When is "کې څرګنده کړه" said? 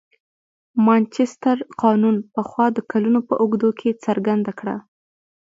3.79-4.75